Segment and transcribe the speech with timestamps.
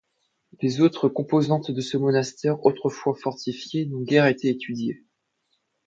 [0.63, 5.03] Les autres composantes de ce monastère autrefois fortifié n'ont guère été étudiées.